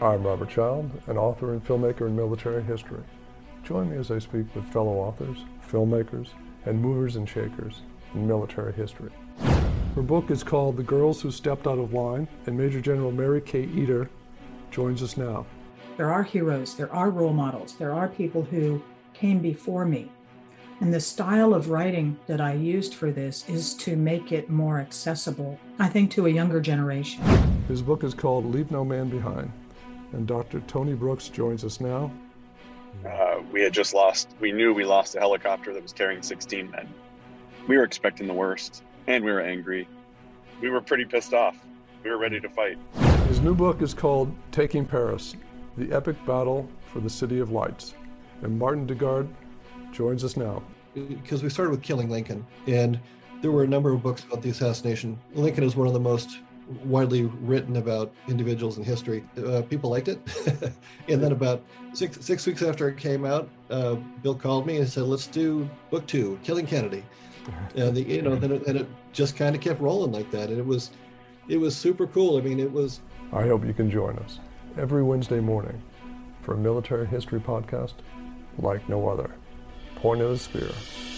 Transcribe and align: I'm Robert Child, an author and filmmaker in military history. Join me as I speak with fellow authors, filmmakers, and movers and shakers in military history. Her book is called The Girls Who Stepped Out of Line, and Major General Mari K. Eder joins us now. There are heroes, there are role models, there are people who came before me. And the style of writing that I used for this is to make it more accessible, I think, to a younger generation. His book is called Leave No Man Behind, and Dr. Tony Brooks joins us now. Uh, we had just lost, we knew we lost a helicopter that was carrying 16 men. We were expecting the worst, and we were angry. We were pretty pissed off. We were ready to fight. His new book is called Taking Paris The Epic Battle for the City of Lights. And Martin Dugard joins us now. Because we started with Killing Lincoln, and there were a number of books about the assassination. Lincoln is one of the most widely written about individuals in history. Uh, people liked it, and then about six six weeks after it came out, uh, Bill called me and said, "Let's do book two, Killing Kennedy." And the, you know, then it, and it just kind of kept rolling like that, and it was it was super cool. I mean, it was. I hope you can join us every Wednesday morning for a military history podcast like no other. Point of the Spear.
I'm 0.00 0.24
Robert 0.24 0.50
Child, 0.50 0.90
an 1.06 1.16
author 1.16 1.52
and 1.52 1.64
filmmaker 1.64 2.08
in 2.08 2.16
military 2.16 2.64
history. 2.64 3.02
Join 3.62 3.90
me 3.90 3.96
as 3.96 4.10
I 4.10 4.18
speak 4.18 4.52
with 4.54 4.64
fellow 4.72 4.94
authors, 4.94 5.38
filmmakers, 5.70 6.30
and 6.64 6.82
movers 6.82 7.14
and 7.14 7.28
shakers 7.28 7.82
in 8.12 8.26
military 8.26 8.72
history. 8.72 9.12
Her 9.94 10.02
book 10.02 10.32
is 10.32 10.42
called 10.42 10.76
The 10.76 10.82
Girls 10.82 11.22
Who 11.22 11.30
Stepped 11.30 11.68
Out 11.68 11.78
of 11.78 11.92
Line, 11.92 12.26
and 12.46 12.58
Major 12.58 12.80
General 12.80 13.12
Mari 13.12 13.40
K. 13.40 13.68
Eder 13.76 14.10
joins 14.72 15.00
us 15.00 15.16
now. 15.16 15.46
There 15.96 16.12
are 16.12 16.24
heroes, 16.24 16.74
there 16.74 16.92
are 16.92 17.10
role 17.10 17.32
models, 17.32 17.76
there 17.76 17.92
are 17.92 18.08
people 18.08 18.42
who 18.42 18.82
came 19.12 19.38
before 19.38 19.84
me. 19.84 20.10
And 20.80 20.92
the 20.92 21.00
style 21.00 21.54
of 21.54 21.70
writing 21.70 22.18
that 22.26 22.40
I 22.40 22.54
used 22.54 22.94
for 22.94 23.12
this 23.12 23.48
is 23.48 23.74
to 23.74 23.94
make 23.94 24.32
it 24.32 24.50
more 24.50 24.80
accessible, 24.80 25.56
I 25.78 25.88
think, 25.88 26.10
to 26.10 26.26
a 26.26 26.30
younger 26.30 26.60
generation. 26.60 27.22
His 27.68 27.80
book 27.80 28.02
is 28.02 28.12
called 28.12 28.52
Leave 28.52 28.72
No 28.72 28.84
Man 28.84 29.08
Behind, 29.08 29.52
and 30.14 30.26
Dr. 30.26 30.60
Tony 30.60 30.94
Brooks 30.94 31.28
joins 31.28 31.64
us 31.64 31.80
now. 31.80 32.10
Uh, 33.04 33.40
we 33.52 33.60
had 33.60 33.72
just 33.72 33.92
lost, 33.92 34.30
we 34.40 34.52
knew 34.52 34.72
we 34.72 34.84
lost 34.84 35.14
a 35.16 35.18
helicopter 35.18 35.74
that 35.74 35.82
was 35.82 35.92
carrying 35.92 36.22
16 36.22 36.70
men. 36.70 36.88
We 37.66 37.76
were 37.76 37.82
expecting 37.82 38.26
the 38.26 38.34
worst, 38.34 38.82
and 39.06 39.24
we 39.24 39.32
were 39.32 39.40
angry. 39.40 39.88
We 40.60 40.70
were 40.70 40.80
pretty 40.80 41.04
pissed 41.04 41.34
off. 41.34 41.56
We 42.02 42.10
were 42.10 42.18
ready 42.18 42.40
to 42.40 42.48
fight. 42.48 42.78
His 43.26 43.40
new 43.40 43.54
book 43.54 43.82
is 43.82 43.92
called 43.92 44.34
Taking 44.52 44.86
Paris 44.86 45.34
The 45.76 45.92
Epic 45.92 46.16
Battle 46.24 46.68
for 46.92 47.00
the 47.00 47.10
City 47.10 47.40
of 47.40 47.50
Lights. 47.50 47.94
And 48.42 48.58
Martin 48.58 48.86
Dugard 48.86 49.28
joins 49.92 50.22
us 50.22 50.36
now. 50.36 50.62
Because 50.94 51.42
we 51.42 51.48
started 51.48 51.70
with 51.70 51.82
Killing 51.82 52.08
Lincoln, 52.08 52.46
and 52.68 53.00
there 53.42 53.50
were 53.50 53.64
a 53.64 53.68
number 53.68 53.92
of 53.92 54.02
books 54.02 54.22
about 54.22 54.42
the 54.42 54.50
assassination. 54.50 55.18
Lincoln 55.34 55.64
is 55.64 55.74
one 55.74 55.88
of 55.88 55.92
the 55.92 56.00
most 56.00 56.38
widely 56.84 57.24
written 57.24 57.76
about 57.76 58.12
individuals 58.28 58.78
in 58.78 58.84
history. 58.84 59.24
Uh, 59.44 59.62
people 59.62 59.90
liked 59.90 60.08
it, 60.08 60.20
and 61.08 61.22
then 61.22 61.32
about 61.32 61.62
six 61.92 62.18
six 62.24 62.46
weeks 62.46 62.62
after 62.62 62.88
it 62.88 62.96
came 62.96 63.24
out, 63.24 63.48
uh, 63.70 63.94
Bill 64.22 64.34
called 64.34 64.66
me 64.66 64.78
and 64.78 64.88
said, 64.88 65.04
"Let's 65.04 65.26
do 65.26 65.68
book 65.90 66.06
two, 66.06 66.38
Killing 66.42 66.66
Kennedy." 66.66 67.04
And 67.76 67.94
the, 67.94 68.02
you 68.02 68.22
know, 68.22 68.36
then 68.36 68.52
it, 68.52 68.66
and 68.66 68.78
it 68.78 68.86
just 69.12 69.36
kind 69.36 69.54
of 69.54 69.60
kept 69.60 69.78
rolling 69.78 70.12
like 70.12 70.30
that, 70.30 70.48
and 70.48 70.58
it 70.58 70.64
was 70.64 70.92
it 71.48 71.58
was 71.58 71.76
super 71.76 72.06
cool. 72.06 72.38
I 72.38 72.40
mean, 72.40 72.58
it 72.58 72.72
was. 72.72 73.00
I 73.34 73.46
hope 73.46 73.66
you 73.66 73.74
can 73.74 73.90
join 73.90 74.16
us 74.20 74.38
every 74.78 75.02
Wednesday 75.02 75.40
morning 75.40 75.82
for 76.40 76.54
a 76.54 76.56
military 76.56 77.06
history 77.06 77.40
podcast 77.40 77.94
like 78.58 78.88
no 78.88 79.08
other. 79.08 79.30
Point 79.96 80.20
of 80.22 80.30
the 80.30 80.38
Spear. 80.38 81.13